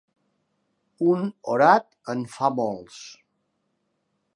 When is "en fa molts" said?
2.15-3.03